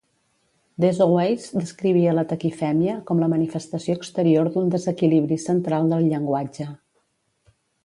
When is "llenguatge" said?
6.11-6.69